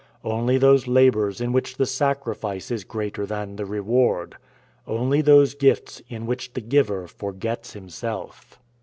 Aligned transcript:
Only 0.23 0.57
those 0.57 0.87
labors 0.87 1.39
in 1.39 1.51
which 1.53 1.77
the 1.77 1.85
sacrifice 1.85 2.71
is 2.71 2.83
greater 2.83 3.23
than 3.27 3.55
the 3.55 3.67
reward. 3.67 4.35
Only 4.87 5.21
those 5.21 5.53
gifts 5.53 6.01
in 6.09 6.25
which 6.25 6.53
the 6.53 6.61
giver 6.61 7.05
forgets 7.07 7.73
himself." 7.73 8.59